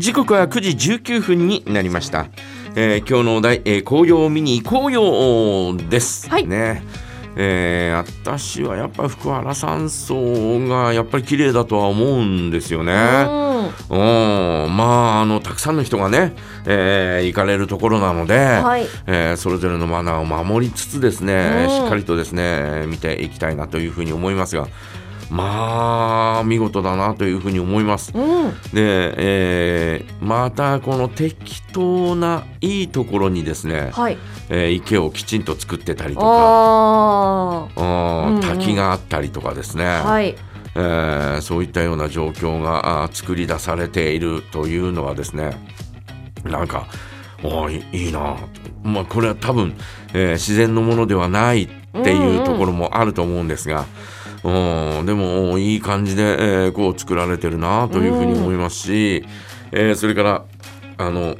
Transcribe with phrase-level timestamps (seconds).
[0.00, 2.28] 時刻は9時19分になりました、
[2.74, 6.46] えー今日のお題、えー紅葉を見に行こうよです、はい。
[6.46, 6.82] ね。
[7.36, 12.94] えー私はやっぱり福原山荘がやっぱり綺麗だとは思うんですよね。
[13.90, 14.64] うん。
[14.64, 16.32] うん、まああのたくさんの人がね、
[16.64, 18.86] えー行かれるところなので、はい。
[19.06, 21.84] えーそれぞれのマナーを守りつつですね、うん。
[21.84, 24.66] しっかりとですね見ていきたいなというふうに思いますが
[25.30, 28.12] まあ見事だなというふうに思います。
[28.14, 28.50] うん。
[28.74, 34.18] で、えーまたこの適当ないいところにですね、はい。
[34.48, 36.26] えー池をきちんと作ってたりとか。
[36.26, 37.86] あうん
[38.28, 38.40] うんうん。
[38.40, 40.36] 滝があったりとかですね、あはい。
[40.74, 45.56] えーそういったような状況が作り出されているというのはですね
[46.44, 46.86] なんか
[47.42, 48.36] おーいいいな。
[48.82, 49.74] まあこれは多分、
[50.12, 51.68] えー自然のものではないっ
[52.02, 53.86] ていうところもあると思うんですが、うん
[54.42, 59.24] でもいい感じで、えーこう作られてるなというふうに思いますし、
[59.72, 60.44] えーそれから
[60.98, 61.36] あの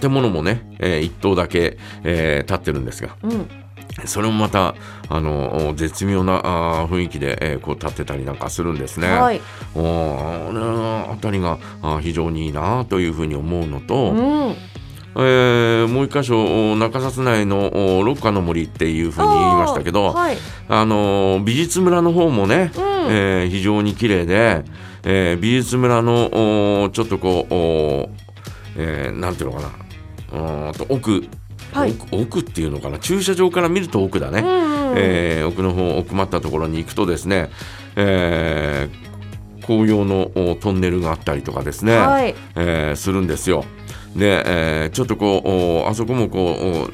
[0.00, 3.48] 建物もね、えー一棟だけ、えー建ってるんですがうん。
[4.06, 4.74] それもまた
[5.08, 9.08] あの絶妙な雰囲気で、えーこう立ってたりなんかするんですね。
[9.08, 9.40] はい。
[9.74, 14.54] おーあのあたりがあー非常にいいなというふうに思うのと、うん
[15.16, 20.36] えーもう一箇所お中札内のお六花の森っていうふうに言いましたけど、はい。
[20.68, 22.82] あの美術村の方もね、うん。
[23.12, 24.64] えー非常に綺麗で、
[25.02, 28.10] えー美術村のおちょっとこうお、
[28.76, 29.72] えーなんていうのか
[30.32, 31.24] なと奥、
[31.72, 31.90] はい。
[31.90, 34.98] 奥奥っていうのかな駐車場から見ると奥だね、うんうん。
[34.98, 37.50] えー奥の方奥まったところに行くとですね、
[37.96, 39.10] えー
[39.66, 42.34] 紅葉のおトンネルがあったりとかですね、はい。
[42.56, 43.64] えーするんですよ。
[44.16, 44.42] で、
[44.84, 46.92] えーちょっとこうあそこもこう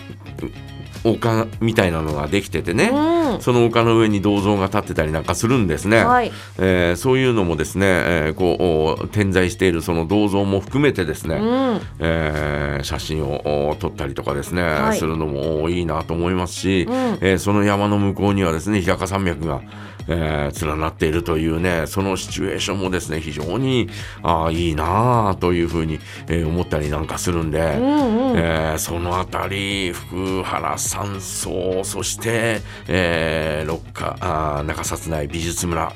[1.13, 3.41] 丘みたいなのができててね、うん。
[3.41, 6.05] その丘の上に銅像が立ってたりなんかするんですね。
[6.05, 6.33] はい。
[6.59, 11.81] えーそういうのもですね、えーこうお点在しているその銅像も含めてですね、うん。
[12.01, 14.99] えー写真をお撮ったりとかですね、はい。
[14.99, 16.95] するのもおいいなと思いますし、うん。
[17.21, 19.61] えーその山の向こうにはですね日高山脈が、
[20.09, 23.89] えー連なっているというねそのシチュエーションもですね非常に
[24.23, 28.39] あーいいなあというふうに、えー思ったりなんかするんで、うんうん。
[28.39, 35.93] えーそのあたり福原山荘そして、えー六花中札内美術村。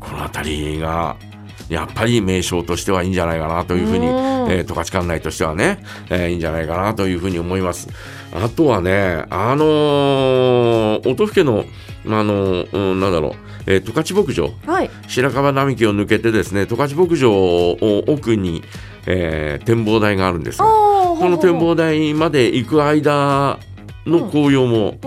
[0.00, 1.16] このあたりが
[1.68, 4.12] やっぱり名称としてはいいんじゃないかなというふうに、うん
[4.50, 7.88] えー十勝管内としてはね、えーいいんじゃないかなというふうに思います。
[8.34, 11.64] あとはね、あのー音更の、
[12.06, 13.32] あのーうんなんだろう、
[13.66, 14.90] えー十勝牧場、はい。
[15.08, 18.62] 白樺並木を抜けてですね、十勝牧場を奥に、
[19.06, 23.58] えー展望台があるんですこの展望台まで行く間
[24.08, 24.98] の紅葉も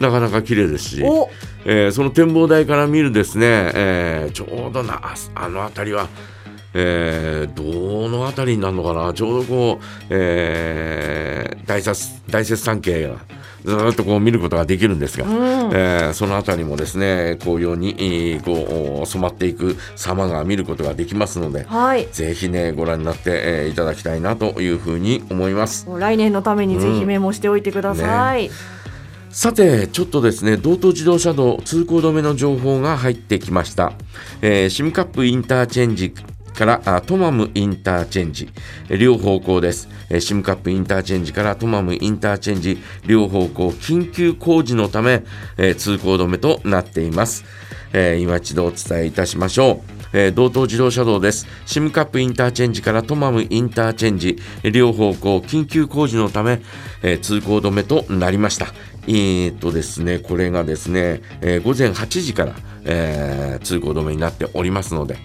[0.00, 1.30] なかなか綺麗ですし、お。
[1.64, 6.08] えーその展望台から見るですね、えーちょうどなああの辺りは、
[6.74, 11.90] えーどの辺りになるのかなちょうどこう、えー大雪
[12.30, 13.16] 大雪山系が
[13.64, 15.70] ずーっとこう見ることができるんですが、うん。
[15.72, 22.08] えーその辺りもですね紅葉に、えーこう染まっていく様が見ることができますのではい。
[22.12, 25.86] ぜひねご覧になって、えーいただきたいなというふうに思います。
[25.98, 28.50] 来年のためにぜひメモしておいてください、
[29.30, 33.92] さて、ちょっとですね、道東自動車道通行止めの情報が入ってきました。
[34.42, 36.12] えーシムカップインターチェンジ
[36.62, 38.48] からトマムインターチェンジ、
[38.88, 39.88] 両方向です、
[40.20, 45.24] シムカップインターチェンジからトマムインターチェンジ、両方向緊急工事のため、
[45.76, 47.44] 通行止めとなっています。
[48.20, 49.92] 今一度お伝えいたしましょう。
[50.12, 51.48] えー道東自動車道です。
[51.66, 56.62] シムカップインターチェンジからトマムインターチェンジ、両方向緊急工事のため、
[57.02, 58.66] えー通行止めとなりました。
[59.08, 65.16] えーっとですね、これがですね、えー午前8時から、えー通行止めになっておりますので、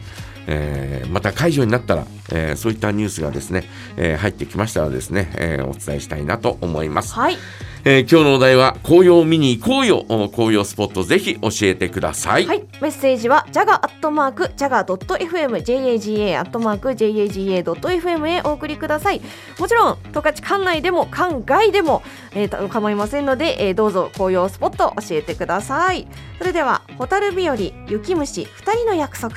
[0.47, 3.63] えーまた解除になったら、えーそういったニュースがですね、
[3.97, 7.13] えー入ってきましたらですね、えーお伝えしたいなと思います。
[7.13, 7.37] はい。
[7.85, 10.05] えー今日のお題は紅葉を見に行こうよ。
[10.09, 12.45] お紅葉スポットぜひ教えてください。
[12.45, 19.21] はい、メッセージはジャガアットマークジャガドット FM JAGA アットマーク JAGA ドット FM へお送りください。
[19.59, 26.07] もちろん十勝管内でも管外でも、えーと構いませんので、えーどうぞ紅葉スポット教えてください。
[26.39, 29.35] それでは蛍日和雪虫二人の約束